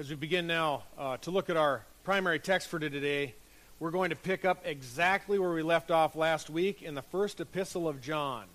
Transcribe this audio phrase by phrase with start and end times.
[0.00, 3.34] as we begin now uh, to look at our primary text for today,
[3.78, 7.38] we're going to pick up exactly where we left off last week in the first
[7.38, 8.46] epistle of John.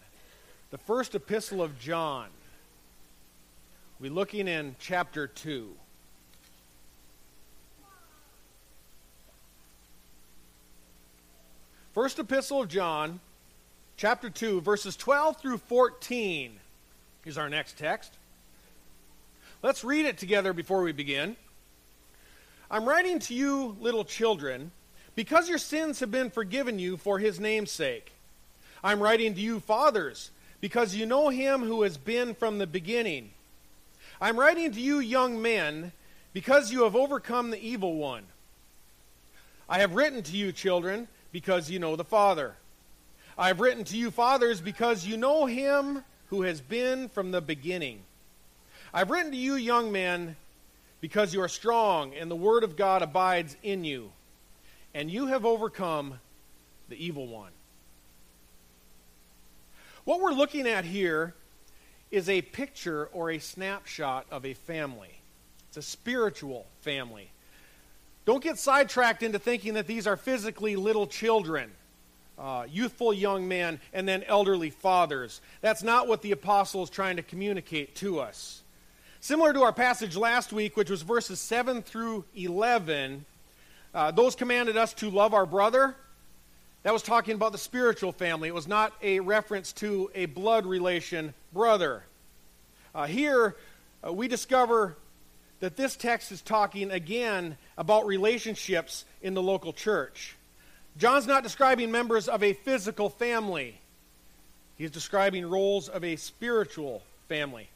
[0.71, 2.29] The first epistle of John.
[3.99, 5.69] We're looking in chapter 2.
[11.93, 13.19] First epistle of John,
[13.97, 16.53] chapter 2, verses 12 through 14
[17.23, 18.11] is our next text.
[19.65, 21.35] Let's read it together before we begin.
[22.69, 24.69] I'm writing to you, little children,
[25.15, 28.11] because your sins have been forgiven you for his name's sake.
[28.83, 30.29] I'm writing to you, fathers,
[30.61, 33.31] because you know him who has been from the beginning.
[34.21, 35.93] I'm writing to you, young men,
[36.31, 38.25] because you have overcome the evil one.
[39.67, 42.53] I have written to you, children, because you know the Father.
[43.35, 47.41] I have written to you, fathers, because you know him who has been from the
[47.41, 48.03] beginning.
[48.95, 50.37] I've written to you, young men,
[51.01, 54.09] because you are strong, and the word of God abides in you,
[54.93, 56.21] and you have overcome
[56.87, 57.51] the evil one.
[60.05, 61.33] What we're looking at here
[62.09, 65.19] is a picture or a snapshot of a family.
[65.67, 67.27] It's a spiritual family.
[68.23, 71.69] Don't get sidetracked into thinking that these are physically little children,
[72.39, 75.41] uh, youthful young men, and then elderly fathers.
[75.59, 78.61] That's not what the apostle is trying to communicate to us.
[79.25, 83.25] Similar to our passage last week, which was verses 7 through 11,
[83.91, 85.95] uh, those commanded us to love our brother.
[86.83, 88.49] That was talking about the spiritual family.
[88.49, 92.03] It was not a reference to a blood relation brother.
[92.93, 93.55] Uh, here,
[94.05, 94.95] uh, we discover
[95.59, 100.35] that this text is talking again about relationships in the local church.
[100.99, 103.79] John's not describing members of a physical family,
[104.77, 107.69] he's describing roles of a spiritual family.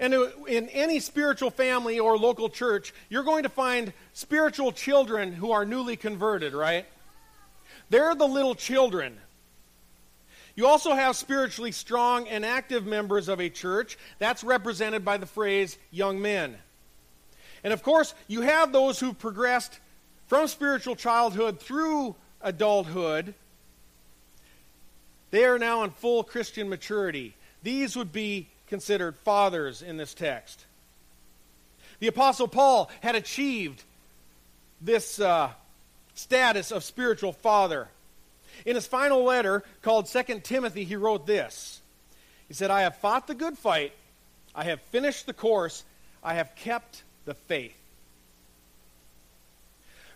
[0.00, 0.14] And
[0.48, 5.66] in any spiritual family or local church, you're going to find spiritual children who are
[5.66, 6.86] newly converted, right?
[7.90, 9.18] They're the little children.
[10.56, 13.98] You also have spiritually strong and active members of a church.
[14.18, 16.56] That's represented by the phrase young men.
[17.62, 19.78] And of course, you have those who've progressed
[20.28, 23.34] from spiritual childhood through adulthood.
[25.30, 27.34] They are now in full Christian maturity.
[27.62, 30.64] These would be considered fathers in this text.
[31.98, 33.82] The Apostle Paul had achieved
[34.80, 35.50] this uh,
[36.14, 37.88] status of spiritual father.
[38.64, 41.82] In his final letter called 2 Timothy, he wrote this
[42.48, 43.92] He said, I have fought the good fight,
[44.54, 45.84] I have finished the course,
[46.24, 47.76] I have kept the faith.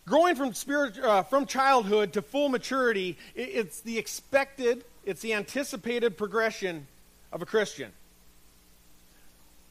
[0.07, 5.35] Growing from, spirit, uh, from childhood to full maturity, it, it's the expected, it's the
[5.35, 6.87] anticipated progression
[7.33, 7.91] of a Christian.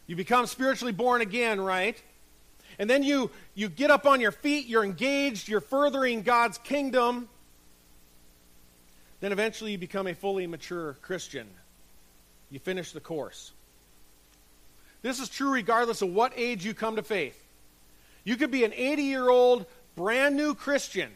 [0.08, 2.02] You become spiritually born again, right?
[2.80, 7.30] And then you, you get up on your feet, you're engaged, you're furthering God's kingdom.
[9.20, 11.48] Then eventually you become a fully mature Christian.
[12.50, 13.54] You finish the course.
[15.02, 17.40] This is true regardless of what age you come to faith.
[18.24, 19.66] You could be an 80 year old,
[19.96, 21.12] brand new Christian,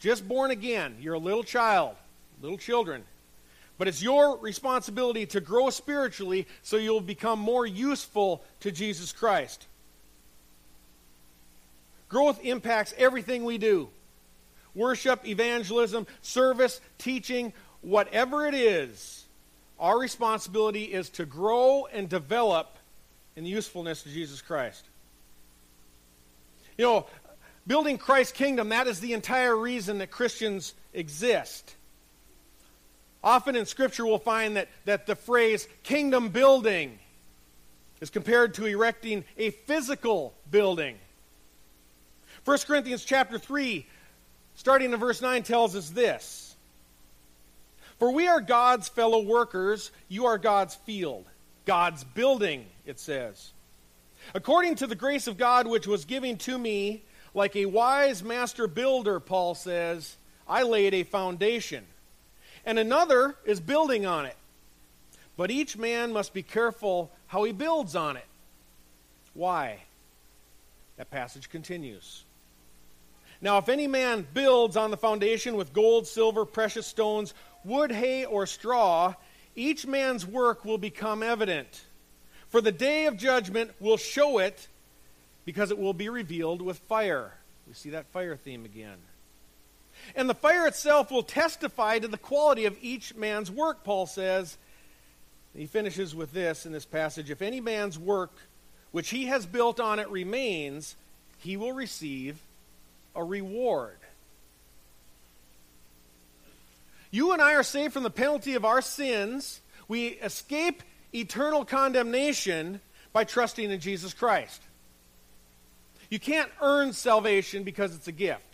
[0.00, 0.96] just born again.
[1.00, 1.96] You're a little child,
[2.42, 3.04] little children.
[3.76, 9.66] But it's your responsibility to grow spiritually so you'll become more useful to Jesus Christ.
[12.08, 13.88] Growth impacts everything we do
[14.74, 19.24] worship, evangelism, service, teaching, whatever it is.
[19.78, 22.76] Our responsibility is to grow and develop
[23.36, 24.84] in the usefulness to Jesus Christ.
[26.78, 27.06] You know,
[27.66, 31.74] building Christ's kingdom, that is the entire reason that Christians exist.
[33.24, 36.98] Often in Scripture, we'll find that, that the phrase kingdom building
[38.02, 40.98] is compared to erecting a physical building.
[42.44, 43.86] 1 Corinthians chapter 3,
[44.56, 46.54] starting in verse 9, tells us this
[47.98, 51.24] For we are God's fellow workers, you are God's field,
[51.64, 53.52] God's building, it says.
[54.34, 58.66] According to the grace of God which was given to me, like a wise master
[58.66, 60.16] builder, Paul says,
[60.46, 61.86] I laid a foundation
[62.64, 64.36] and another is building on it.
[65.36, 68.26] But each man must be careful how he builds on it.
[69.34, 69.80] Why?
[70.96, 72.24] That passage continues.
[73.40, 77.34] Now, if any man builds on the foundation with gold, silver, precious stones,
[77.64, 79.14] wood, hay, or straw,
[79.56, 81.84] each man's work will become evident.
[82.48, 84.68] For the day of judgment will show it,
[85.44, 87.32] because it will be revealed with fire.
[87.66, 88.96] We see that fire theme again.
[90.14, 94.56] And the fire itself will testify to the quality of each man's work, Paul says.
[95.56, 98.32] He finishes with this in this passage If any man's work
[98.92, 100.96] which he has built on it remains,
[101.38, 102.38] he will receive
[103.14, 103.98] a reward.
[107.10, 109.60] You and I are saved from the penalty of our sins.
[109.86, 112.80] We escape eternal condemnation
[113.12, 114.60] by trusting in Jesus Christ.
[116.10, 118.53] You can't earn salvation because it's a gift.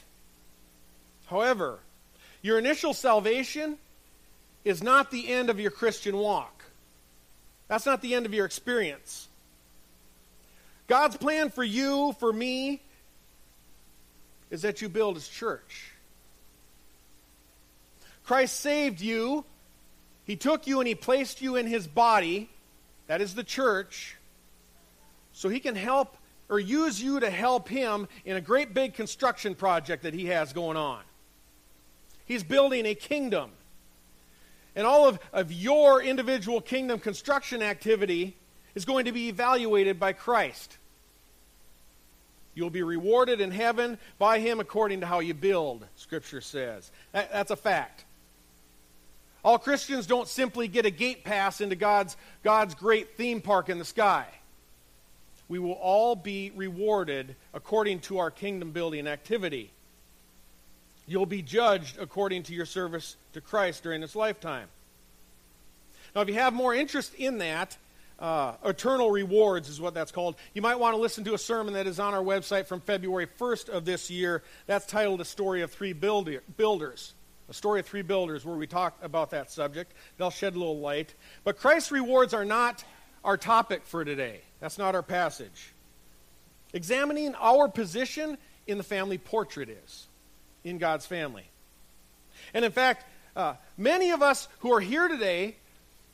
[1.31, 1.79] However,
[2.43, 3.79] your initial salvation
[4.65, 6.65] is not the end of your Christian walk.
[7.69, 9.29] That's not the end of your experience.
[10.89, 12.83] God's plan for you, for me,
[14.51, 15.93] is that you build his church.
[18.25, 19.45] Christ saved you.
[20.25, 22.51] He took you and he placed you in his body.
[23.07, 24.17] That is the church.
[25.33, 26.17] So he can help
[26.49, 30.53] or use you to help him in a great big construction project that he has
[30.53, 31.03] going on.
[32.31, 33.51] He's building a kingdom.
[34.77, 38.37] And all of, of your individual kingdom construction activity
[38.77, 40.79] is going to be evaluated by Christ.
[42.55, 46.93] You'll be rewarded in heaven by him according to how you build, Scripture says.
[47.11, 48.05] That, that's a fact.
[49.45, 53.81] All Christians don't simply get a gate pass into God's, God's great theme park in
[53.81, 54.29] the sky.
[55.49, 59.73] We will all be rewarded according to our kingdom building activity.
[61.11, 64.69] You'll be judged according to your service to Christ during this lifetime.
[66.15, 67.77] Now, if you have more interest in that,
[68.21, 70.37] uh, eternal rewards is what that's called.
[70.55, 73.27] You might want to listen to a sermon that is on our website from February
[73.27, 74.45] 1st of this year.
[74.69, 77.13] That's titled A Story of Three Builder, Builders.
[77.49, 79.93] A Story of Three Builders, where we talk about that subject.
[80.17, 81.13] They'll shed a little light.
[81.43, 82.85] But Christ's rewards are not
[83.25, 84.43] our topic for today.
[84.61, 85.73] That's not our passage.
[86.73, 90.07] Examining our position in the family portrait is
[90.65, 91.45] in God's family.
[92.55, 93.05] And in fact,
[93.37, 95.57] uh, many of us who are here today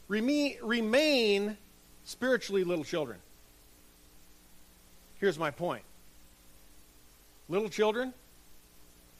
[0.08, 1.56] remain, remain
[2.04, 3.18] spiritually little children.
[5.18, 5.82] Here's my point
[7.48, 8.12] little children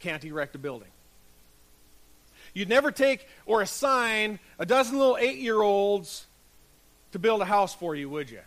[0.00, 0.88] can't erect a building.
[2.55, 6.26] You'd never take or assign a dozen little eight year olds
[7.12, 8.40] to build a house for you, would you?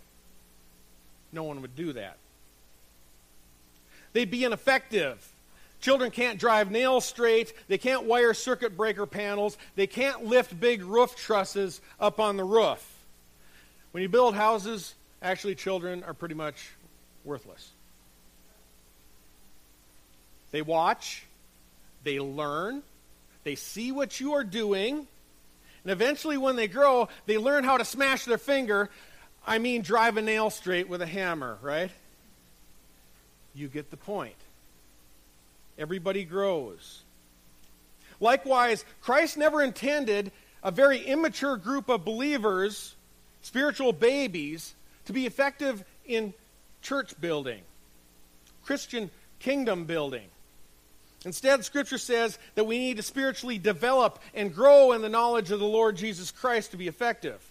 [1.32, 2.18] No one would do that.
[4.14, 5.28] They'd be ineffective.
[5.82, 7.54] Children can't drive nails straight.
[7.68, 9.58] They can't wire circuit breaker panels.
[9.76, 12.86] They can't lift big roof trusses up on the roof.
[13.92, 16.70] When you build houses, actually, children are pretty much
[17.24, 17.72] worthless.
[20.52, 21.26] They watch,
[22.04, 22.84] they learn,
[23.44, 25.08] they see what you are doing,
[25.84, 28.90] and eventually, when they grow, they learn how to smash their finger.
[29.48, 31.90] I mean, drive a nail straight with a hammer, right?
[33.56, 34.36] You get the point.
[35.80, 37.04] Everybody grows.
[38.20, 40.32] Likewise, Christ never intended
[40.62, 42.96] a very immature group of believers,
[43.42, 46.34] spiritual babies, to be effective in
[46.82, 47.62] church building,
[48.66, 49.10] Christian
[49.40, 50.28] kingdom building.
[51.26, 55.60] Instead, Scripture says that we need to spiritually develop and grow in the knowledge of
[55.60, 57.42] the Lord Jesus Christ to be effective.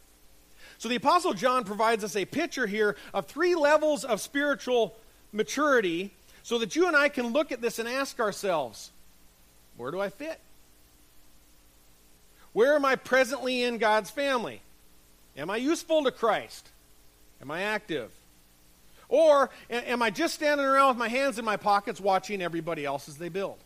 [0.79, 4.95] So the Apostle John provides us a picture here of three levels of spiritual
[5.33, 6.13] maturity
[6.49, 8.91] so that you and I can look at this and ask ourselves
[9.77, 10.41] where do I fit?
[12.55, 14.63] Where am I presently in God's family?
[15.37, 16.67] Am I useful to Christ?
[17.43, 18.11] Am I active?
[19.11, 23.11] Or am I just standing around with my hands in my pockets watching everybody else
[23.11, 23.59] as they build?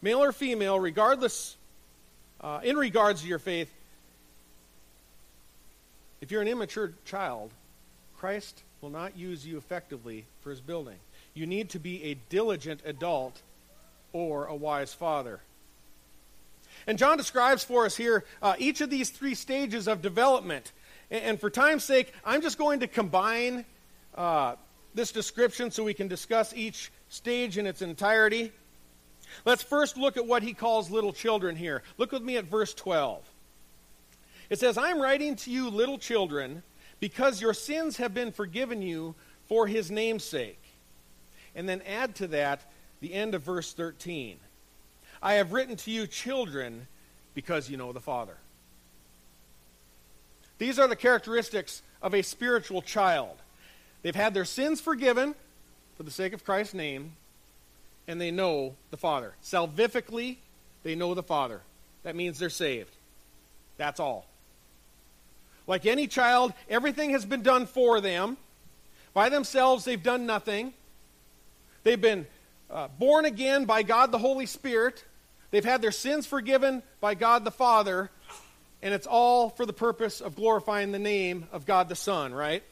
[0.00, 1.56] Male or female, regardless,
[2.40, 3.72] uh, in regards to your faith,
[6.20, 7.50] if you're an immature child,
[8.18, 10.96] Christ will not use you effectively for his building.
[11.34, 13.40] You need to be a diligent adult
[14.12, 15.40] or a wise father.
[16.86, 20.72] And John describes for us here uh, each of these three stages of development.
[21.10, 23.64] And, and, for time's sake, I'm just going to combine
[24.14, 24.54] uh,
[24.94, 28.52] this description so we can discuss each stage in its entirety.
[29.44, 31.82] Let's first look at what he calls little children here.
[31.98, 33.22] Look with me at verse 12.
[34.50, 36.62] It says, I'm writing to you, little children,
[37.00, 39.14] because your sins have been forgiven you
[39.48, 40.60] for his name's sake.
[41.54, 42.62] And then add to that
[43.00, 44.36] the end of verse 13.
[45.22, 46.86] I have written to you, children,
[47.34, 48.36] because you know the Father.
[50.58, 53.36] These are the characteristics of a spiritual child.
[54.02, 55.34] They've had their sins forgiven
[55.96, 57.12] for the sake of Christ's name,
[58.06, 59.34] and they know the Father.
[59.42, 60.36] Salvifically,
[60.82, 61.60] they know the Father.
[62.04, 62.94] That means they're saved.
[63.76, 64.26] That's all.
[65.68, 68.38] Like any child, everything has been done for them.
[69.12, 70.72] By themselves, they've done nothing.
[71.84, 72.26] They've been
[72.70, 75.04] uh, born again by God the Holy Spirit.
[75.50, 78.10] They've had their sins forgiven by God the Father.
[78.82, 82.62] And it's all for the purpose of glorifying the name of God the Son, right?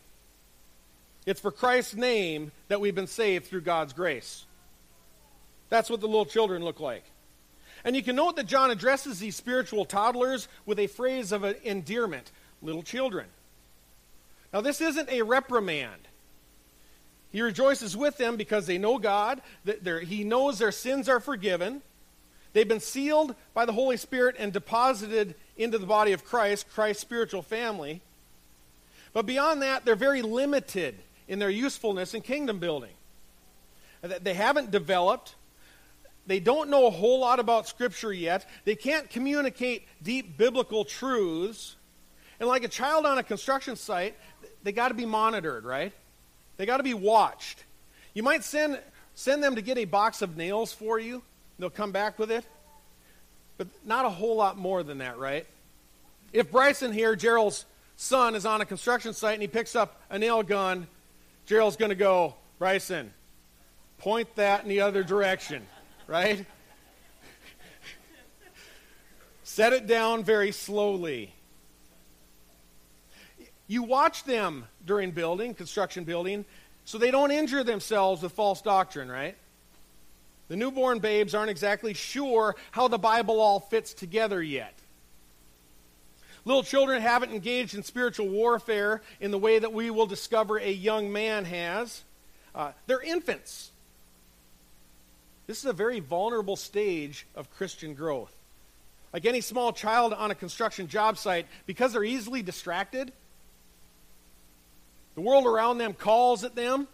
[1.27, 4.45] It's for Christ's name that we've been saved through God's grace.
[5.69, 7.05] That's what the little children look like.
[7.85, 11.57] And you can note that John addresses these spiritual toddlers with a phrase of an
[11.63, 12.31] endearment
[12.63, 13.27] little children.
[14.53, 16.09] Now, this isn't a reprimand.
[17.31, 21.83] He rejoices with them because they know God, that he knows their sins are forgiven.
[22.53, 27.03] They've been sealed by the Holy Spirit and deposited into the body of Christ, Christ's
[27.03, 28.01] spiritual family.
[29.13, 30.95] But beyond that, they're very limited
[31.29, 32.93] in their usefulness in kingdom building.
[34.03, 35.35] They haven't developed.
[36.27, 38.49] They don't know a whole lot about Scripture yet.
[38.65, 41.77] They can't communicate deep biblical truths.
[42.39, 44.15] And like a child on a construction site,
[44.63, 45.93] they got to be monitored, right?
[46.57, 47.65] They got to be watched.
[48.15, 48.81] You might send,
[49.15, 51.23] send them to get a box of nails for you,
[51.59, 52.45] they'll come back with it.
[53.59, 55.47] But not a whole lot more than that, right?
[56.33, 57.65] If Bryson here, Gerald's
[57.97, 60.87] son, is on a construction site and he picks up a nail gun,
[61.47, 63.13] Gerald's going to go, Bryson,
[63.99, 65.67] point that in the other direction,
[66.07, 66.45] right?
[69.45, 71.33] Set it down very slowly.
[73.67, 76.45] You watch them during building, construction building,
[76.85, 79.37] so they don't injure themselves with false doctrine, right?
[80.49, 84.73] The newborn babes aren't exactly sure how the Bible all fits together yet.
[86.45, 90.71] Little children haven't engaged in spiritual warfare in the way that we will discover a
[90.71, 92.05] young man has.
[92.55, 93.73] Uh, they're infants.
[95.49, 98.33] This is a very vulnerable stage of Christian growth.
[99.13, 103.13] Like any small child on a construction job site, because they're easily distracted,
[105.17, 106.87] the world around them calls at them.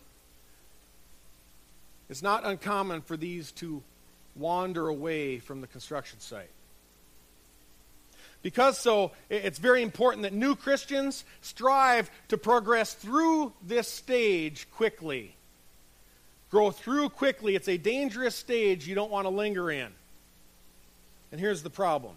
[2.09, 3.83] It's not uncommon for these to
[4.37, 6.49] wander away from the construction site.
[8.41, 15.35] Because so, it's very important that new Christians strive to progress through this stage quickly.
[16.51, 17.57] Grow through quickly.
[17.57, 19.89] It's a dangerous stage you don't want to linger in.
[21.33, 22.15] And here's the problem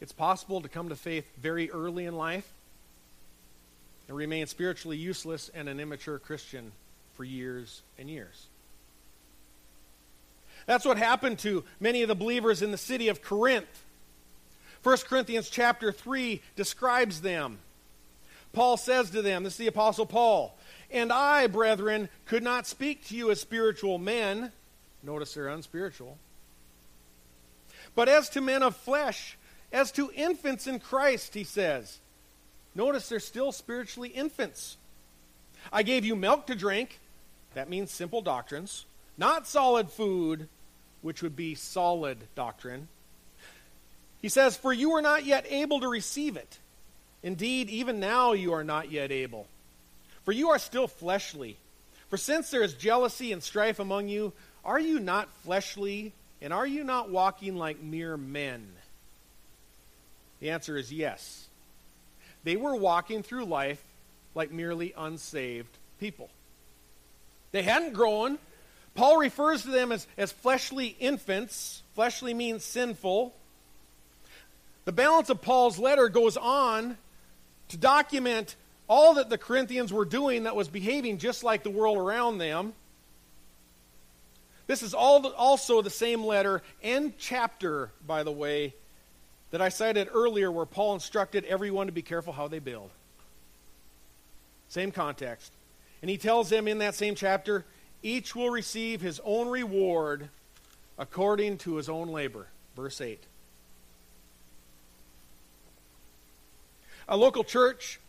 [0.00, 2.52] it's possible to come to faith very early in life
[4.08, 6.72] and remain spiritually useless and an immature Christian
[7.14, 8.46] for years and years.
[10.66, 13.84] That's what happened to many of the believers in the city of Corinth.
[14.82, 17.58] 1 Corinthians chapter 3 describes them.
[18.52, 20.56] Paul says to them, this is the Apostle Paul,
[20.90, 24.52] and I, brethren, could not speak to you as spiritual men.
[25.02, 26.18] Notice they're unspiritual.
[27.94, 29.36] But as to men of flesh,
[29.72, 31.98] as to infants in Christ, he says.
[32.74, 34.76] Notice they're still spiritually infants.
[35.72, 36.98] I gave you milk to drink.
[37.54, 38.84] That means simple doctrines.
[39.16, 40.48] Not solid food,
[41.02, 42.88] which would be solid doctrine.
[44.20, 46.58] He says, For you are not yet able to receive it.
[47.22, 49.46] Indeed, even now you are not yet able.
[50.24, 51.56] For you are still fleshly.
[52.08, 54.32] For since there is jealousy and strife among you,
[54.64, 58.66] are you not fleshly, and are you not walking like mere men?
[60.40, 61.46] The answer is yes.
[62.44, 63.82] They were walking through life
[64.34, 66.28] like merely unsaved people.
[67.52, 68.38] They hadn't grown.
[68.94, 71.82] Paul refers to them as, as fleshly infants.
[71.94, 73.34] Fleshly means sinful.
[74.84, 76.98] The balance of Paul's letter goes on
[77.68, 78.56] to document
[78.88, 82.74] all that the Corinthians were doing that was behaving just like the world around them.
[84.66, 88.74] This is all the, also the same letter and chapter, by the way,
[89.54, 92.90] that I cited earlier where Paul instructed everyone to be careful how they build.
[94.66, 95.52] Same context.
[96.02, 97.64] And he tells them in that same chapter
[98.02, 100.28] each will receive his own reward
[100.98, 102.48] according to his own labor.
[102.74, 103.22] Verse 8.
[107.06, 108.00] A local church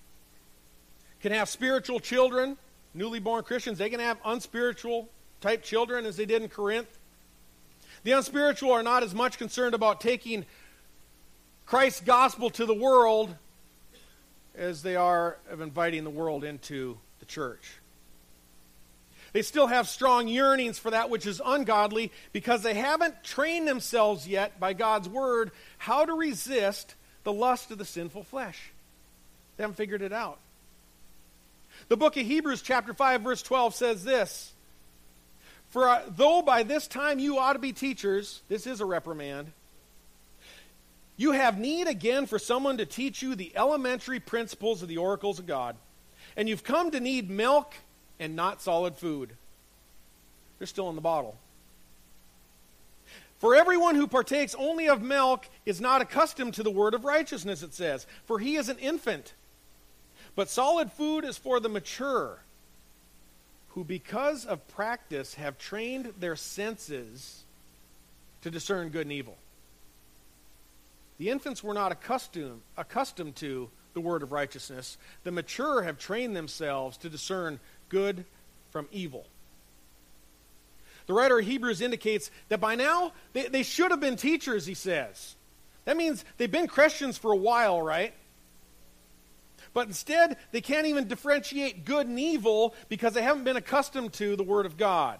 [1.21, 2.57] can have spiritual children,
[2.95, 3.77] newly born Christians.
[3.77, 5.09] They can have unspiritual
[5.41, 6.87] type children as they did in Corinth.
[8.03, 10.47] The unspiritual are not as much concerned about taking
[11.65, 13.33] Christ's gospel to the world
[14.55, 17.79] as they are of inviting the world into the church.
[19.33, 24.27] They still have strong yearnings for that which is ungodly because they haven't trained themselves
[24.27, 28.71] yet by God's word how to resist the lust of the sinful flesh.
[29.57, 30.37] They haven't figured it out.
[31.89, 34.53] The book of Hebrews, chapter 5, verse 12 says this
[35.69, 39.51] For uh, though by this time you ought to be teachers, this is a reprimand
[41.17, 45.39] you have need again for someone to teach you the elementary principles of the oracles
[45.39, 45.75] of God.
[46.35, 47.73] And you've come to need milk
[48.19, 49.31] and not solid food.
[50.59, 51.37] They're still in the bottle.
[53.39, 57.63] For everyone who partakes only of milk is not accustomed to the word of righteousness,
[57.63, 59.33] it says, for he is an infant.
[60.35, 62.39] But solid food is for the mature,
[63.69, 67.43] who because of practice have trained their senses
[68.41, 69.37] to discern good and evil.
[71.17, 74.97] The infants were not accustomed, accustomed to the word of righteousness.
[75.23, 78.25] The mature have trained themselves to discern good
[78.71, 79.25] from evil.
[81.07, 84.73] The writer of Hebrews indicates that by now they, they should have been teachers, he
[84.73, 85.35] says.
[85.85, 88.13] That means they've been Christians for a while, right?
[89.73, 94.35] But instead, they can't even differentiate good and evil because they haven't been accustomed to
[94.35, 95.19] the Word of God.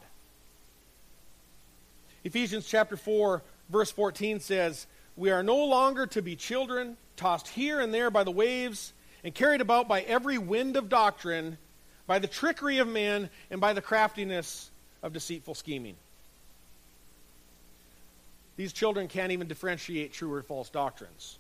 [2.24, 7.80] Ephesians chapter 4, verse 14 says, We are no longer to be children, tossed here
[7.80, 8.94] and there by the waves,
[9.24, 11.58] and carried about by every wind of doctrine,
[12.06, 14.70] by the trickery of men, and by the craftiness
[15.02, 15.96] of deceitful scheming.
[18.58, 21.38] These children can't even differentiate true or false doctrines.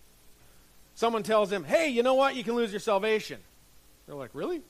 [0.95, 2.35] Someone tells them, hey, you know what?
[2.35, 3.39] You can lose your salvation.
[4.05, 4.61] They're like, really?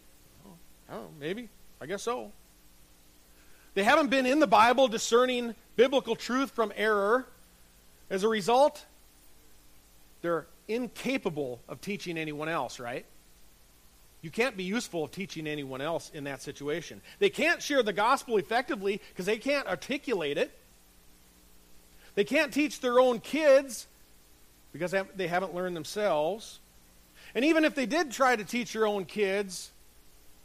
[0.46, 1.50] Oh, know, maybe.
[1.80, 2.32] I guess so.
[3.74, 7.26] They haven't been in the Bible discerning biblical truth from error.
[8.10, 8.86] As a result,
[10.26, 13.06] they're incapable of teaching anyone else, right?
[14.24, 17.00] You can't be useful of teaching anyone else in that situation.
[17.20, 20.52] They can't share the gospel effectively because they can't articulate it.
[22.16, 23.86] They can't teach their own kids
[24.74, 26.60] because they haven't learned themselves.
[27.36, 29.70] And even if they did try to teach your own kids,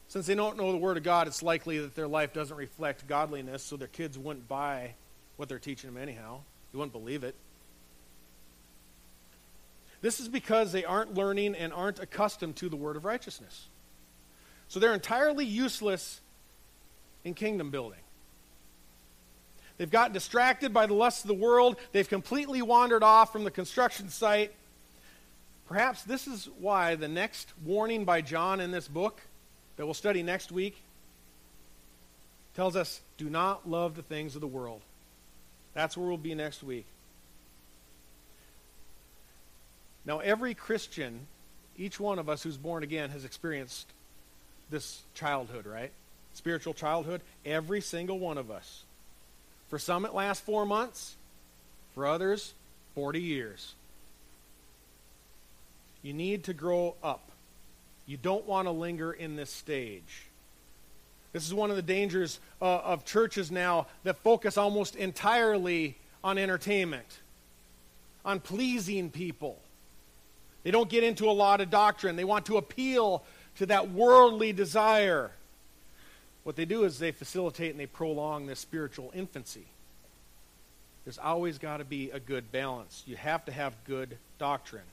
[0.09, 3.07] since they don't know the Word of God, it's likely that their life doesn't reflect
[3.07, 4.93] godliness, so their kids wouldn't buy
[5.39, 6.41] what they're teaching them anyhow.
[6.73, 7.35] They wouldn't believe it.
[10.03, 13.69] This is because they aren't learning and aren't accustomed to the word of righteousness.
[14.69, 16.21] So they're entirely useless
[17.25, 17.99] in kingdom building.
[19.77, 21.77] They've gotten distracted by the lusts of the world.
[21.93, 24.53] They've completely wandered off from the construction site.
[25.69, 29.21] Perhaps this is why the next warning by John in this book
[29.77, 30.77] that we'll study next week
[32.55, 34.83] tells us do not love the things of the world.
[35.73, 36.87] That's where we'll be next week.
[40.05, 41.27] Now, every Christian,
[41.77, 43.87] each one of us who's born again, has experienced
[44.71, 45.91] this childhood, right?
[46.35, 47.21] Spiritual childhood.
[47.45, 48.85] Every single one of us.
[49.69, 51.17] For some, it lasts four months.
[51.95, 52.55] For others,
[52.95, 53.75] 40 years.
[56.03, 57.31] You need to grow up.
[58.07, 60.27] You don't want to linger in this stage.
[61.33, 66.39] This is one of the dangers uh, of churches now that focus almost entirely on
[66.39, 67.21] entertainment,
[68.25, 69.59] on pleasing people.
[70.63, 72.17] They don't get into a lot of doctrine.
[72.17, 73.25] They want to appeal
[73.57, 75.31] to that worldly desire.
[76.45, 79.67] What they do is they facilitate and they prolong this spiritual infancy.
[81.05, 83.03] There's always got to be a good balance.
[83.07, 84.85] You have to have good doctrine.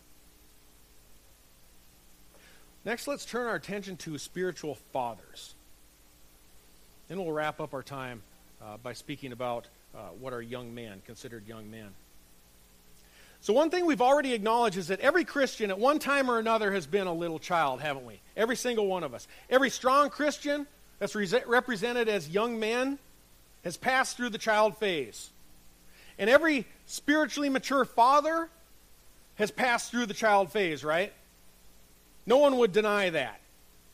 [2.86, 5.54] Next, let's turn our attention to spiritual fathers.
[7.10, 8.22] Then we'll wrap up our time
[8.62, 11.90] uh, by speaking about uh, what are young men, considered young men.
[13.42, 16.72] So, one thing we've already acknowledged is that every Christian at one time or another
[16.74, 18.20] has been a little child, haven't we?
[18.36, 19.28] Every single one of us.
[19.50, 20.68] Every strong Christian
[21.00, 22.98] that's re- represented as young men
[23.64, 25.30] has passed through the child phase.
[26.18, 28.50] And every spiritually mature father
[29.36, 31.14] has passed through the child phase, right?
[32.26, 33.40] No one would deny that.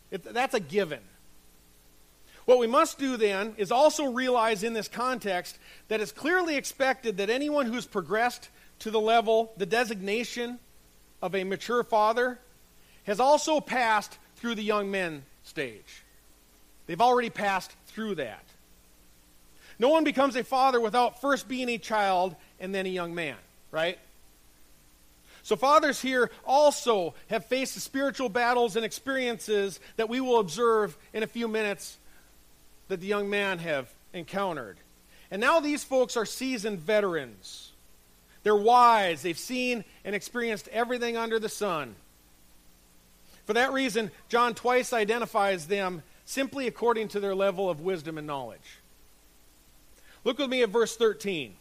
[0.09, 0.99] It, that's a given.
[2.45, 7.17] What we must do then is also realize in this context that it's clearly expected
[7.17, 8.49] that anyone who's progressed
[8.83, 10.59] to the level, the designation
[11.21, 12.37] of a mature father,
[13.05, 16.03] has also passed through the young men stage.
[16.85, 18.43] They've already passed through that.
[19.79, 23.37] No one becomes a father without first being a child and then a young man,
[23.71, 23.97] right?
[25.43, 30.97] So, fathers here also have faced the spiritual battles and experiences that we will observe
[31.13, 31.97] in a few minutes
[32.89, 34.77] that the young man have encountered.
[35.31, 37.72] And now these folks are seasoned veterans.
[38.43, 39.21] They're wise.
[39.21, 41.95] They've seen and experienced everything under the sun.
[43.45, 48.27] For that reason, John twice identifies them simply according to their level of wisdom and
[48.27, 48.79] knowledge.
[50.23, 51.53] Look with me at verse 13.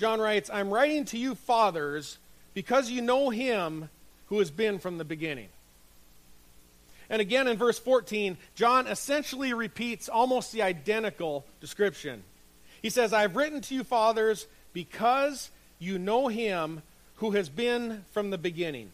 [0.00, 2.18] John writes, I'm writing to you, fathers,
[2.54, 3.90] because you know him
[4.26, 5.48] who has been from the beginning.
[7.10, 12.22] And again in verse 14, John essentially repeats almost the identical description.
[12.80, 16.82] He says, I've written to you, fathers, because you know him
[17.16, 18.90] who has been from the beginning.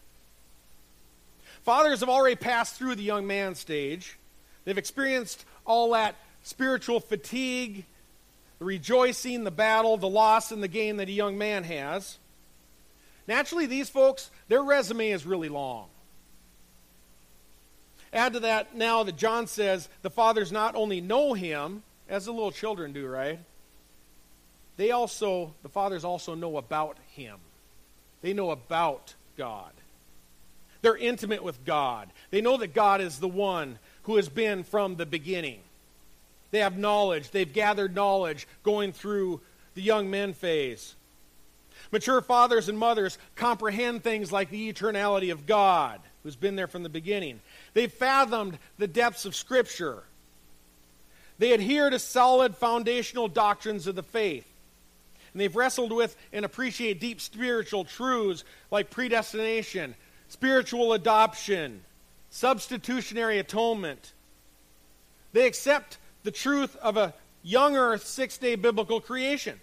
[1.64, 4.16] Fathers have already passed through the young man stage.
[4.64, 7.84] They've experienced all that spiritual fatigue,
[8.58, 12.18] the rejoicing, the battle, the loss, and the gain that a young man has.
[13.26, 15.86] Naturally, these folks, their resume is really long.
[18.12, 22.32] Add to that now that John says the fathers not only know him, as the
[22.32, 23.38] little children do, right?
[24.80, 27.36] They also, the fathers also know about him.
[28.22, 29.72] They know about God.
[30.80, 32.08] They're intimate with God.
[32.30, 35.60] They know that God is the one who has been from the beginning.
[36.50, 37.30] They have knowledge.
[37.30, 39.42] They've gathered knowledge going through
[39.74, 40.94] the young men phase.
[41.92, 46.84] Mature fathers and mothers comprehend things like the eternality of God, who's been there from
[46.84, 47.42] the beginning.
[47.74, 50.04] They've fathomed the depths of Scripture.
[51.38, 54.49] They adhere to solid foundational doctrines of the faith.
[55.32, 59.94] And they've wrestled with and appreciate deep spiritual truths like predestination,
[60.28, 61.82] spiritual adoption,
[62.30, 64.12] substitutionary atonement.
[65.32, 69.60] They accept the truth of a young earth six day biblical creation.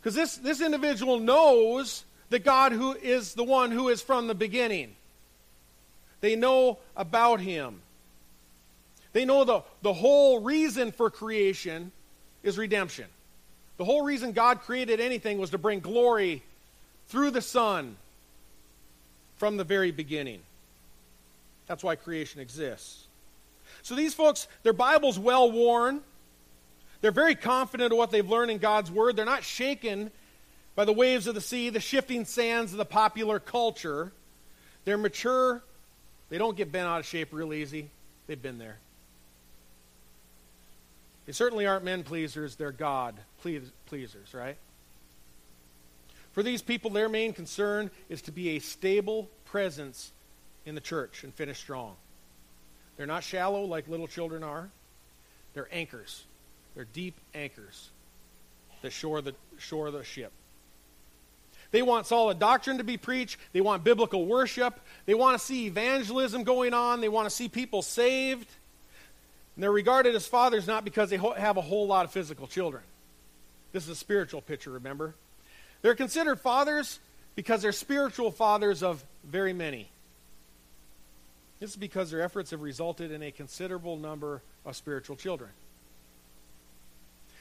[0.00, 4.34] Because this, this individual knows that God who is the one who is from the
[4.34, 4.94] beginning.
[6.20, 7.80] They know about him.
[9.12, 11.92] They know the, the whole reason for creation
[12.42, 13.06] is redemption.
[13.76, 16.42] The whole reason God created anything was to bring glory
[17.08, 17.96] through the Son
[19.36, 20.40] from the very beginning.
[21.66, 23.04] That's why creation exists.
[23.82, 26.00] So these folks, their Bible's well worn.
[27.00, 29.16] They're very confident of what they've learned in God's Word.
[29.16, 30.10] They're not shaken
[30.74, 34.12] by the waves of the sea, the shifting sands of the popular culture.
[34.84, 35.62] They're mature.
[36.30, 37.90] They don't get bent out of shape real easy.
[38.26, 38.78] They've been there.
[41.26, 44.56] They certainly aren't men pleasers, they're God pleasers, right?
[46.32, 50.12] For these people, their main concern is to be a stable presence
[50.66, 51.94] in the church and finish strong.
[52.96, 54.68] They're not shallow like little children are,
[55.54, 56.24] they're anchors.
[56.74, 57.90] They're deep anchors
[58.82, 60.32] that shore the, shore the ship.
[61.70, 63.38] They want solid doctrine to be preached.
[63.52, 64.78] They want biblical worship.
[65.06, 67.00] They want to see evangelism going on.
[67.00, 68.48] They want to see people saved.
[69.56, 72.82] And they're regarded as fathers not because they have a whole lot of physical children.
[73.72, 75.14] This is a spiritual picture, remember?
[75.82, 76.98] They're considered fathers
[77.34, 79.88] because they're spiritual fathers of very many.
[81.60, 85.50] This is because their efforts have resulted in a considerable number of spiritual children.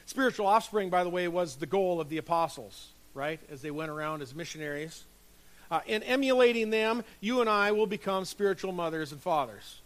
[0.06, 3.39] Spiritual offspring, by the way, was the goal of the apostles, right?
[3.52, 5.04] As they went around as missionaries.
[5.71, 9.82] Uh, in emulating them, you and I will become spiritual mothers and fathers.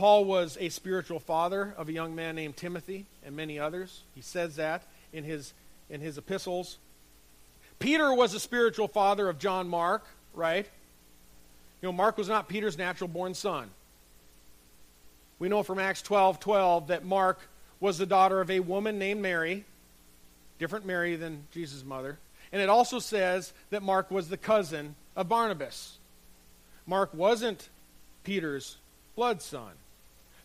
[0.00, 4.00] Paul was a spiritual father of a young man named Timothy and many others.
[4.14, 4.82] He says that
[5.12, 5.52] in his,
[5.90, 6.78] in his epistles.
[7.78, 10.64] Peter was a spiritual father of John Mark, right?
[11.82, 13.68] You know, Mark was not Peter's natural born son.
[15.38, 17.38] We know from Acts 12 12 that Mark
[17.78, 19.66] was the daughter of a woman named Mary,
[20.58, 22.18] different Mary than Jesus' mother.
[22.52, 25.98] And it also says that Mark was the cousin of Barnabas.
[26.86, 27.68] Mark wasn't
[28.24, 28.78] Peter's
[29.14, 29.72] blood son.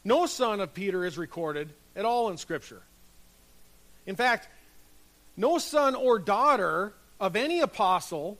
[0.06, 2.82] No son of Peter is recorded at all in Scripture.
[4.06, 4.48] In fact,
[5.36, 8.38] no son or daughter of any apostle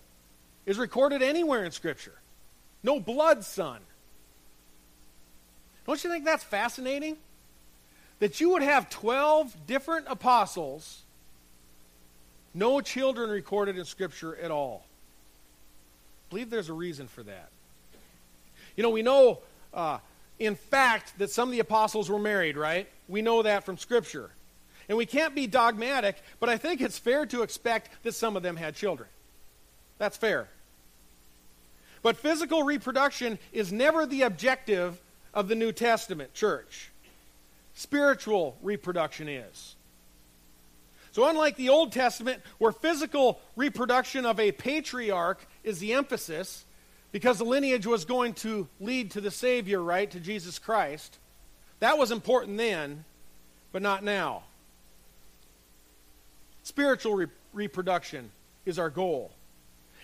[0.66, 2.14] is recorded anywhere in Scripture.
[2.84, 3.80] No blood son.
[5.86, 7.18] Don't you think that's fascinating?
[8.20, 11.04] that you would have 12 different apostles,
[12.54, 14.86] no children recorded in Scripture at all.
[16.28, 17.50] I believe there's a reason for that.
[18.76, 19.40] You know, we know,
[19.74, 20.00] uh,
[20.40, 22.88] in fact, that some of the apostles were married, right?
[23.08, 24.32] We know that from Scripture.
[24.88, 28.44] And we can't be dogmatic, but I think it's fair to expect that some of
[28.44, 29.10] them had children.
[29.98, 30.48] That's fair.
[32.04, 35.02] But physical reproduction is never the objective
[35.34, 36.92] of the New Testament church
[37.76, 39.76] spiritual reproduction is.
[41.12, 46.66] So, unlike the Old Testament, where physical reproduction of a patriarch is the emphasis,
[47.16, 51.18] because the lineage was going to lead to the Savior, right, to Jesus Christ,
[51.80, 53.06] that was important then,
[53.72, 54.44] but not now.
[56.64, 58.32] Spiritual re- reproduction
[58.66, 59.32] is our goal.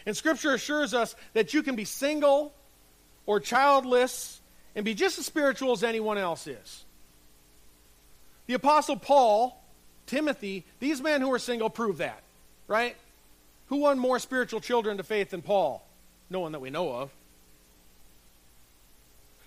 [0.06, 2.54] And Scripture assures us that you can be single
[3.26, 4.40] or childless
[4.74, 6.86] and be just as spiritual as anyone else is.
[8.48, 9.62] The Apostle Paul,
[10.06, 12.24] Timothy, these men who were single prove that,
[12.70, 12.96] right?
[13.68, 15.86] Who won more spiritual children to faith than Paul?
[16.32, 17.12] No one that we know of.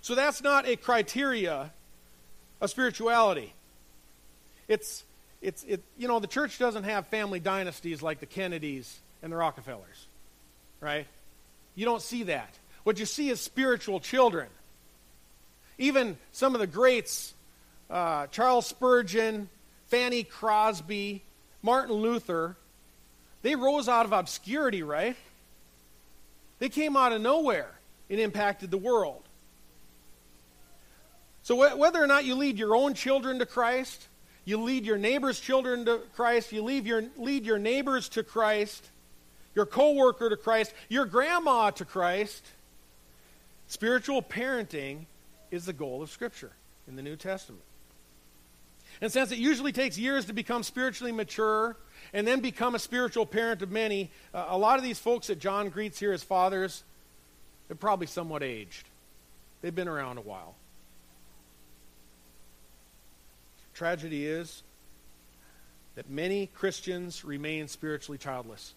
[0.02, 1.72] So that's not a criteria
[2.60, 3.54] of spirituality.
[4.68, 5.02] It's,
[5.40, 9.36] it's, it, you know, the church doesn't have family dynasties like the Kennedys and the
[9.36, 10.06] Rockefellers,
[10.80, 11.06] right?
[11.74, 12.54] You don't see that.
[12.82, 14.48] What you see is spiritual children.
[15.78, 17.32] Even some of the greats
[17.88, 19.48] uh, Charles Spurgeon,
[19.86, 21.22] Fanny Crosby,
[21.62, 22.56] Martin Luther,
[23.40, 25.16] they rose out of obscurity, right?
[26.64, 27.70] They came out of nowhere.
[28.08, 29.22] and impacted the world.
[31.42, 34.08] So, wh- whether or not you lead your own children to Christ,
[34.46, 38.82] you lead your neighbor's children to Christ, you lead your, lead your neighbors to Christ,
[39.54, 42.42] your coworker to Christ, your grandma to Christ,
[43.66, 45.04] spiritual parenting
[45.50, 46.52] is the goal of Scripture
[46.88, 47.64] in the New Testament.
[49.04, 51.76] And since it usually takes years to become spiritually mature
[52.14, 55.38] and then become a spiritual parent of many, uh, a lot of these folks that
[55.38, 56.84] John greets here as fathers,
[57.68, 58.88] they're probably somewhat aged.
[59.60, 60.54] They've been around a while.
[63.74, 64.62] Tragedy is
[65.96, 68.72] that many Christians remain spiritually childless.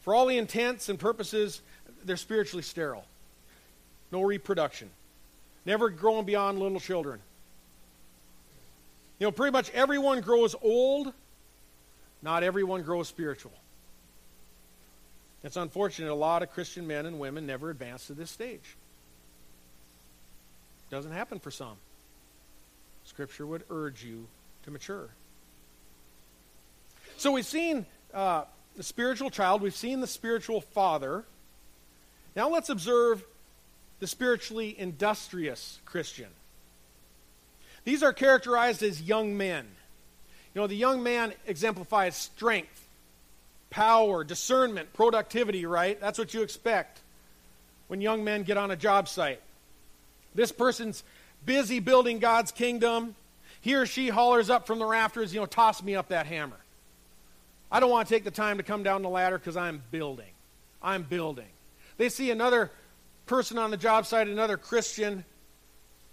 [0.00, 1.60] For all the intents and purposes,
[2.06, 3.04] they're spiritually sterile.
[4.10, 4.88] No reproduction.
[5.66, 7.20] Never growing beyond little children.
[9.18, 11.12] You know, pretty much everyone grows old,
[12.22, 13.52] not everyone grows spiritual.
[15.44, 18.76] It's unfortunate a lot of Christian men and women never advance to this stage.
[20.90, 21.76] Doesn't happen for some.
[23.04, 24.26] Scripture would urge you
[24.64, 25.08] to mature.
[27.16, 28.44] So we've seen uh,
[28.76, 31.24] the spiritual child, we've seen the spiritual father.
[32.36, 33.24] Now let's observe
[34.00, 36.28] the spiritually industrious Christian.
[37.84, 39.66] These are characterized as young men.
[40.54, 42.86] You know, the young man exemplifies strength,
[43.70, 46.00] power, discernment, productivity, right?
[46.00, 47.00] That's what you expect
[47.88, 49.40] when young men get on a job site.
[50.34, 51.02] This person's
[51.44, 53.14] busy building God's kingdom.
[53.60, 56.56] He or she hollers up from the rafters, you know, toss me up that hammer.
[57.70, 60.30] I don't want to take the time to come down the ladder because I'm building.
[60.82, 61.46] I'm building.
[61.96, 62.70] They see another
[63.26, 65.24] person on the job site, another Christian,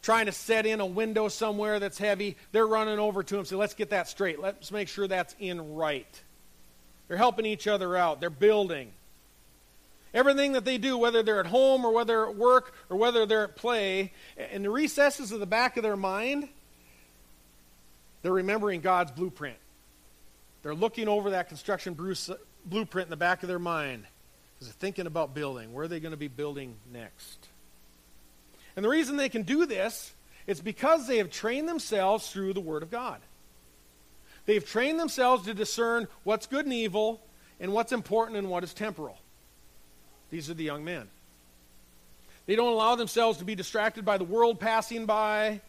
[0.01, 2.37] trying to set in a window somewhere that's heavy.
[2.51, 4.39] They're running over to him, say, let's get that straight.
[4.39, 6.21] Let's make sure that's in right.
[7.07, 8.21] They're helping each other out.
[8.21, 8.91] They're building.
[10.13, 13.25] Everything that they do, whether they're at home or whether they're at work or whether
[13.25, 14.11] they're at play,
[14.51, 16.49] in the recesses of the back of their mind,
[18.21, 19.57] they're remembering God's blueprint.
[20.63, 21.93] They're looking over that construction
[22.65, 24.05] blueprint in the back of their mind
[24.55, 25.73] because they're thinking about building.
[25.73, 27.48] Where are they going to be building next?
[28.75, 30.13] And the reason they can do this
[30.47, 33.19] is because they have trained themselves through the Word of God.
[34.45, 37.21] They've trained themselves to discern what's good and evil
[37.59, 39.17] and what's important and what is temporal.
[40.31, 41.07] These are the young men.
[42.45, 45.61] They don't allow themselves to be distracted by the world passing by.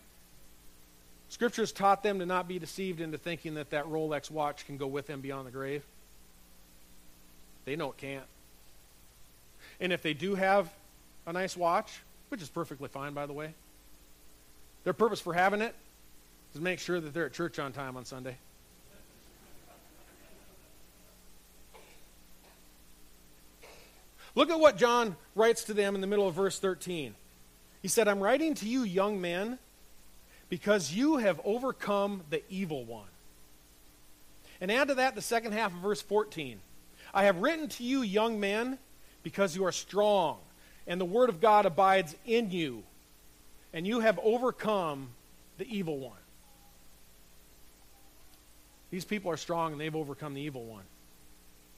[1.28, 4.86] Scriptures taught them to not be deceived into thinking that that Rolex watch can go
[4.86, 5.84] with them beyond the grave.
[7.66, 8.24] They know it can't.
[9.78, 10.72] And if they do have
[11.26, 13.52] a nice watch, which is perfectly fine, by the way,
[14.84, 15.74] their purpose for having it
[16.50, 18.36] is to make sure that they're at church on time on Sunday.
[24.34, 27.14] Look at what John writes to them in the middle of verse 13.
[27.82, 29.58] He said, I'm writing to you, young men,
[30.48, 33.08] because you have overcome the evil one.
[34.60, 36.60] And add to that the second half of verse 14.
[37.12, 38.78] I have written to you, young men,
[39.22, 40.38] because you are strong,
[40.86, 42.82] and the word of God abides in you,
[43.72, 45.08] and you have overcome
[45.58, 46.12] the evil one.
[48.90, 50.82] These people are strong, and they've overcome the evil one.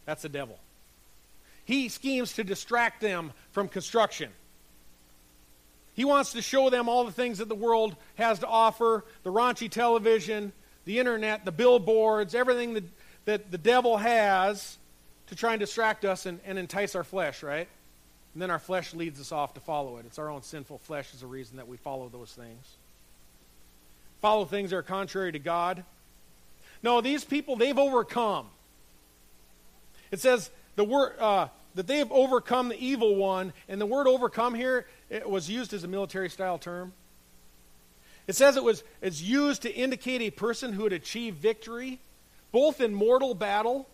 [0.07, 0.59] That's the devil.
[1.65, 4.31] He schemes to distract them from construction.
[5.95, 9.31] He wants to show them all the things that the world has to offer the
[9.31, 10.53] raunchy television,
[10.85, 12.85] the internet, the billboards, everything that,
[13.27, 14.79] that the devil has
[15.27, 17.69] to try and distract us and, and entice our flesh, right?
[18.35, 20.07] And then our flesh leads us off to follow it.
[20.07, 22.77] It's our own sinful flesh is the reason that we follow those things.
[24.21, 25.85] Follow things that are contrary to God.
[26.83, 28.47] No, these people, they've overcome.
[30.11, 34.07] It says the word uh, that they have overcome the evil one, and the word
[34.07, 36.93] overcome here it was used as a military style term.
[38.27, 41.99] It says it was it's used to indicate a person who had achieved victory,
[42.51, 43.89] both in mortal battle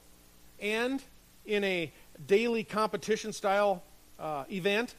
[0.61, 1.03] and
[1.47, 1.91] in a
[2.27, 3.83] daily competition style
[4.19, 4.95] uh, event.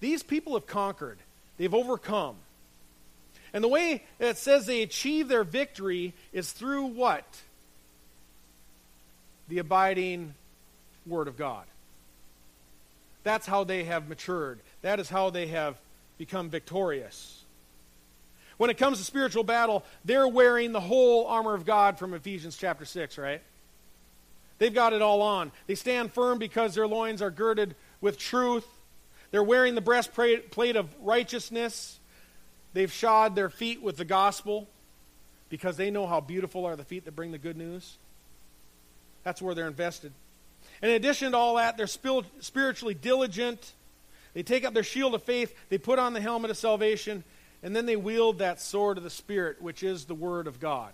[0.00, 1.18] These people have conquered,
[1.58, 2.36] they've overcome.
[3.52, 7.24] And the way it says they achieve their victory is through what?
[9.48, 10.34] The abiding
[11.06, 11.64] Word of God.
[13.22, 14.60] That's how they have matured.
[14.82, 15.76] That is how they have
[16.18, 17.44] become victorious.
[18.56, 22.56] When it comes to spiritual battle, they're wearing the whole armor of God from Ephesians
[22.56, 23.42] chapter 6, right?
[24.58, 25.52] They've got it all on.
[25.66, 28.66] They stand firm because their loins are girded with truth.
[29.30, 31.98] They're wearing the breastplate of righteousness.
[32.72, 34.68] They've shod their feet with the gospel
[35.48, 37.96] because they know how beautiful are the feet that bring the good news.
[39.24, 40.12] That's where they're invested.
[40.82, 43.72] In addition to all that, they're spiritually diligent.
[44.34, 47.24] They take up their shield of faith, they put on the helmet of salvation,
[47.62, 50.92] and then they wield that sword of the Spirit, which is the Word of God.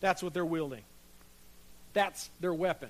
[0.00, 0.82] That's what they're wielding.
[1.92, 2.88] That's their weapon.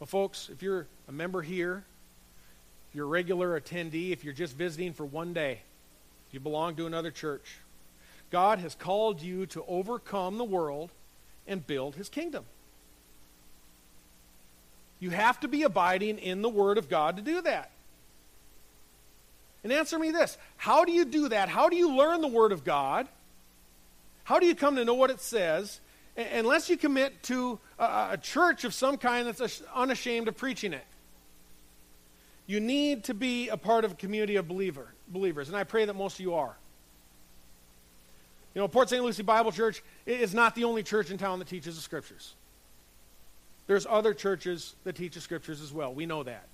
[0.00, 1.84] Well, folks, if you're a member here,
[2.88, 5.60] if you're a regular attendee, if you're just visiting for one day,
[6.26, 7.58] if you belong to another church,
[8.30, 10.90] God has called you to overcome the world
[11.46, 12.44] and build his kingdom.
[15.00, 17.70] You have to be abiding in the Word of God to do that.
[19.62, 21.50] And answer me this How do you do that?
[21.50, 23.06] How do you learn the Word of God?
[24.24, 25.80] How do you come to know what it says
[26.32, 30.84] unless you commit to a, a church of some kind that's unashamed of preaching it?
[32.46, 35.84] You need to be a part of a community of believer, believers, and I pray
[35.84, 36.56] that most of you are.
[38.54, 39.02] You know, Port St.
[39.04, 42.34] Lucie Bible Church is not the only church in town that teaches the Scriptures.
[43.68, 45.94] There's other churches that teach the Scriptures as well.
[45.94, 46.48] We know that.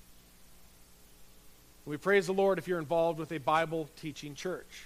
[1.86, 4.84] We praise the Lord if you're involved with a Bible teaching church.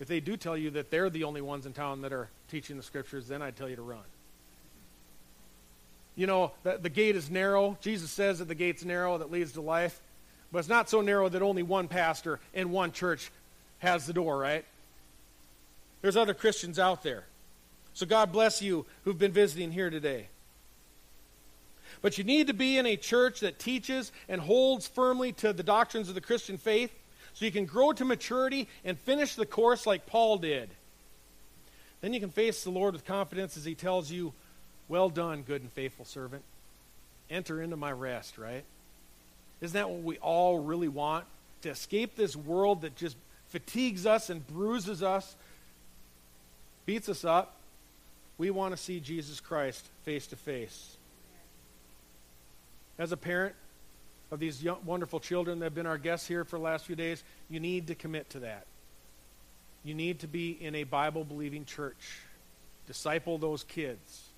[0.00, 2.76] If they do tell you that they're the only ones in town that are teaching
[2.76, 4.04] the Scriptures, then I'd tell you to run.
[6.14, 7.76] You know, the, the gate is narrow.
[7.80, 10.00] Jesus says that the gate's narrow that leads to life.
[10.52, 13.32] But it's not so narrow that only one pastor and one church
[13.80, 14.64] has the door, right?
[16.00, 17.24] There's other Christians out there.
[17.92, 20.28] So God bless you who've been visiting here today.
[22.02, 25.64] But you need to be in a church that teaches and holds firmly to the
[25.64, 26.92] doctrines of the Christian faith
[27.32, 30.70] so you can grow to maturity and finish the course like Paul did.
[32.04, 34.34] Then you can face the Lord with confidence as he tells you,
[34.88, 36.42] Well done, good and faithful servant.
[37.30, 38.62] Enter into my rest, right?
[39.62, 41.24] Isn't that what we all really want?
[41.62, 43.16] To escape this world that just
[43.48, 45.34] fatigues us and bruises us
[46.84, 47.56] beats us up,
[48.36, 50.98] we want to see Jesus Christ face to face.
[52.98, 53.54] As a parent
[54.30, 56.96] of these young, wonderful children that have been our guests here for the last few
[56.96, 58.66] days, you need to commit to that.
[59.84, 62.18] You need to be in a Bible believing church.
[62.86, 64.28] Disciple those kids.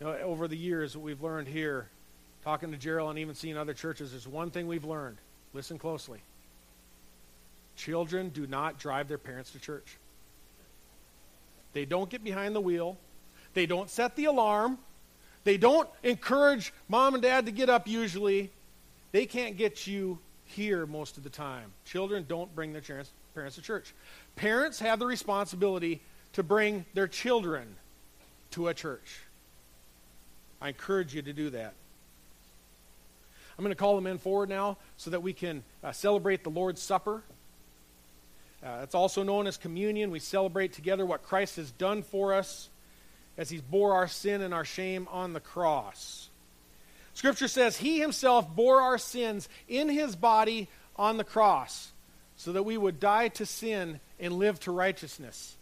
[0.00, 1.88] You know, over the years, what we've learned here,
[2.44, 5.16] talking to Gerald and even seeing other churches, there's one thing we've learned.
[5.52, 6.20] Listen closely.
[7.76, 9.96] Children do not drive their parents to church.
[11.72, 12.96] They don't get behind the wheel.
[13.54, 14.78] They don't set the alarm.
[15.44, 18.50] They don't encourage mom and dad to get up usually.
[19.10, 21.72] They can't get you here most of the time.
[21.84, 23.94] Children don't bring their parents to church.
[24.36, 26.02] Parents have the responsibility
[26.34, 27.76] to bring their children
[28.50, 29.20] to a church.
[30.60, 31.72] I encourage you to do that.
[33.56, 36.50] I'm going to call them in forward now so that we can uh, celebrate the
[36.50, 37.22] Lord's Supper.
[38.64, 40.10] Uh, it's also known as communion.
[40.10, 42.68] We celebrate together what Christ has done for us
[43.38, 46.28] as he bore our sin and our shame on the cross.
[47.14, 51.91] Scripture says he himself bore our sins in his body on the cross
[52.42, 55.56] so that we would die to sin and live to righteousness.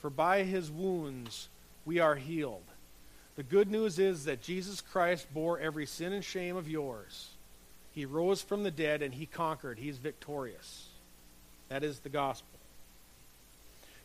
[0.00, 1.48] For by his wounds
[1.86, 2.62] we are healed.
[3.36, 7.30] The good news is that Jesus Christ bore every sin and shame of yours.
[7.92, 9.78] He rose from the dead and he conquered.
[9.78, 10.88] He's victorious.
[11.70, 12.58] That is the gospel.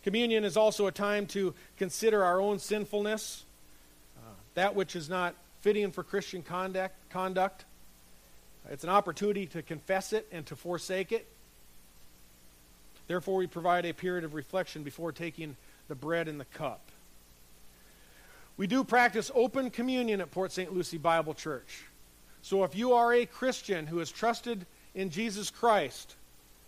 [0.05, 3.43] Communion is also a time to consider our own sinfulness,
[4.17, 7.65] uh, that which is not fitting for Christian conduct, conduct.
[8.69, 11.27] It's an opportunity to confess it and to forsake it.
[13.07, 15.55] Therefore, we provide a period of reflection before taking
[15.87, 16.81] the bread and the cup.
[18.57, 20.73] We do practice open communion at Port St.
[20.73, 21.83] Lucie Bible Church.
[22.41, 26.15] So if you are a Christian who has trusted in Jesus Christ,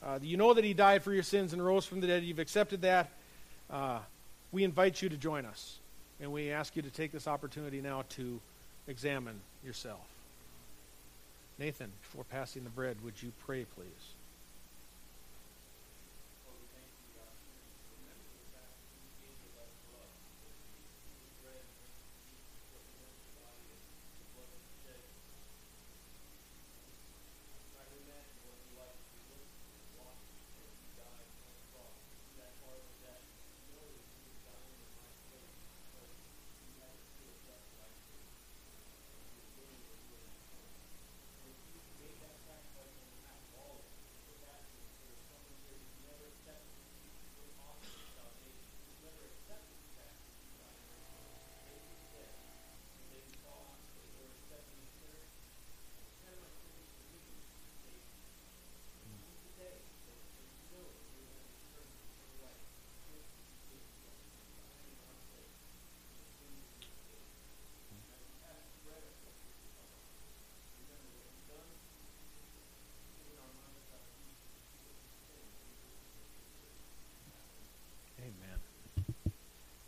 [0.03, 2.23] uh, you know that he died for your sins and rose from the dead.
[2.23, 3.09] You've accepted that.
[3.69, 3.99] Uh,
[4.51, 5.79] we invite you to join us.
[6.19, 8.39] And we ask you to take this opportunity now to
[8.87, 10.05] examine yourself.
[11.59, 14.13] Nathan, before passing the bread, would you pray, please?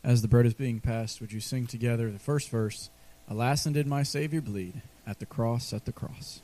[0.05, 2.91] As the bread is being passed, would you sing together the first verse?
[3.27, 6.43] Alas, and did my Savior bleed at the cross, at the cross.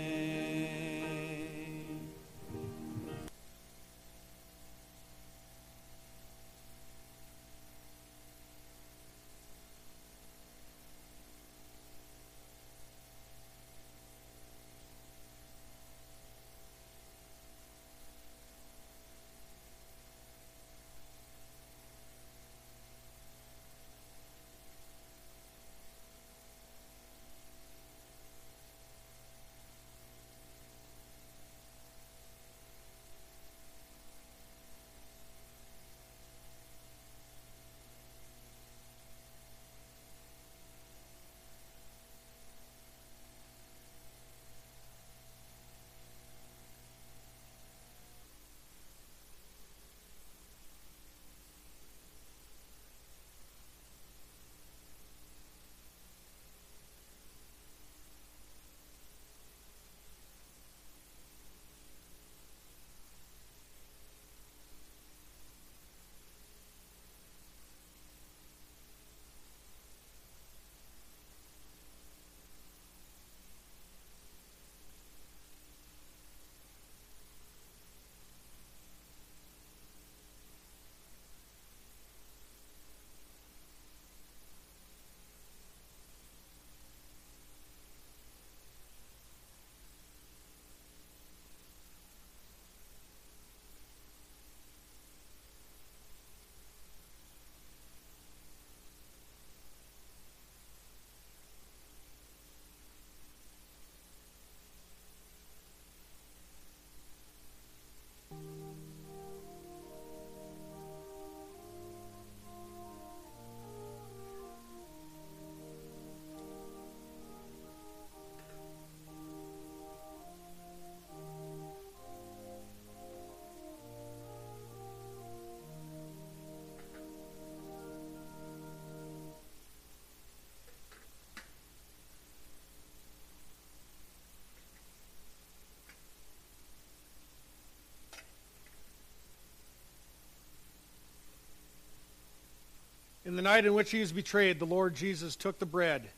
[143.31, 146.09] In the night in which he was betrayed, the Lord Jesus took the bread,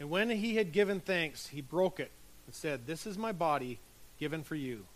[0.00, 2.10] and when he had given thanks, he broke it
[2.46, 3.78] and said, This is my body
[4.18, 4.86] given for you.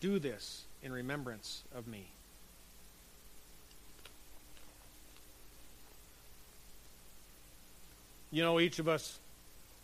[0.00, 2.08] Do this in remembrance of me.
[8.30, 9.18] You know, each of us,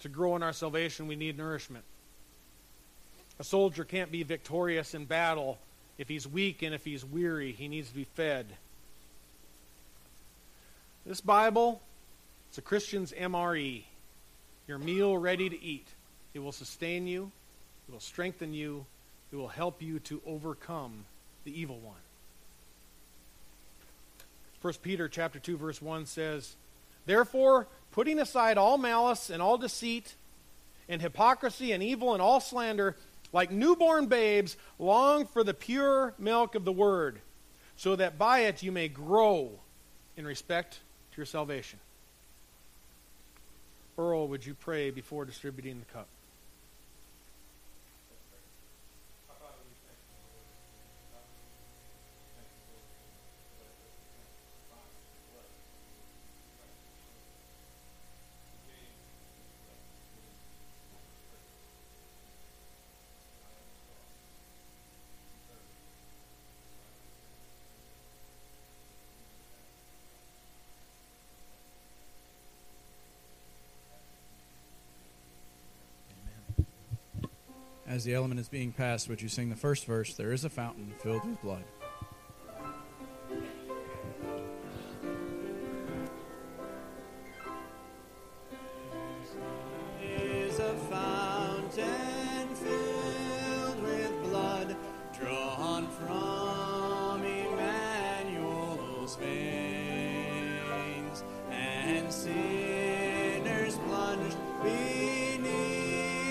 [0.00, 1.84] to grow in our salvation, we need nourishment.
[3.38, 5.58] A soldier can't be victorious in battle
[5.98, 7.52] if he's weak and if he's weary.
[7.52, 8.46] He needs to be fed.
[11.04, 11.82] This Bible,
[12.48, 13.82] it's a Christian's MRE,
[14.68, 15.88] your meal ready to eat.
[16.32, 17.32] It will sustain you,
[17.88, 18.86] it will strengthen you,
[19.32, 21.04] it will help you to overcome
[21.44, 21.96] the evil one.
[24.60, 26.54] 1 Peter chapter 2 verse 1 says,
[27.04, 30.14] "Therefore, putting aside all malice and all deceit
[30.88, 32.96] and hypocrisy and evil and all slander,
[33.32, 37.20] like newborn babes, long for the pure milk of the word,
[37.76, 39.58] so that by it you may grow
[40.16, 40.78] in respect
[41.12, 41.78] to your salvation.
[43.98, 46.08] Earl, would you pray before distributing the cup?
[78.02, 80.14] as the element is being passed, would you sing the first verse?
[80.14, 81.62] There is a fountain filled with blood.
[102.12, 106.21] sinners plunged beneath.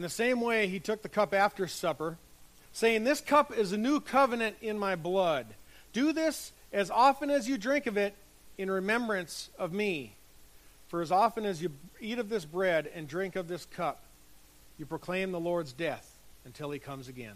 [0.00, 2.16] In the same way, he took the cup after supper,
[2.72, 5.44] saying, This cup is a new covenant in my blood.
[5.92, 8.14] Do this as often as you drink of it
[8.56, 10.14] in remembrance of me.
[10.88, 14.02] For as often as you eat of this bread and drink of this cup,
[14.78, 16.10] you proclaim the Lord's death
[16.46, 17.34] until he comes again.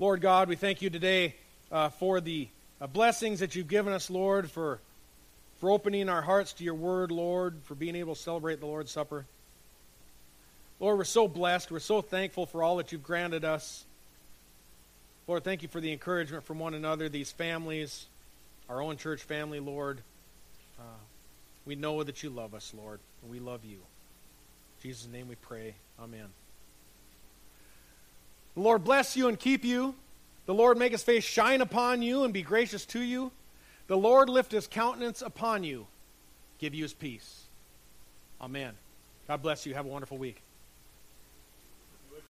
[0.00, 1.36] Lord God, we thank you today
[1.70, 2.48] uh, for the
[2.82, 4.80] uh, blessings that you've given us, Lord, for,
[5.60, 8.90] for opening our hearts to your word, Lord, for being able to celebrate the Lord's
[8.90, 9.24] Supper.
[10.80, 11.70] Lord, we're so blessed.
[11.70, 13.84] We're so thankful for all that you've granted us.
[15.28, 18.06] Lord, thank you for the encouragement from one another, these families,
[18.68, 20.00] our own church family, Lord.
[20.76, 20.82] Uh,
[21.64, 23.76] we know that you love us, Lord, and we love you.
[23.76, 25.76] In Jesus' name we pray.
[26.02, 26.26] Amen.
[28.56, 29.94] Lord bless you and keep you.
[30.46, 33.32] The Lord make his face shine upon you and be gracious to you.
[33.86, 35.86] The Lord lift his countenance upon you,
[36.58, 37.44] give you his peace.
[38.40, 38.74] Amen.
[39.28, 39.74] God bless you.
[39.74, 40.42] Have a wonderful week.